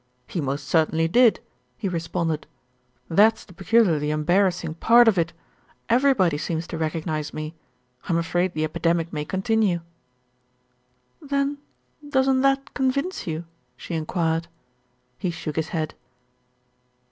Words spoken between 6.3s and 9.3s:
seems to recognise me. I'm afraid the epidemic may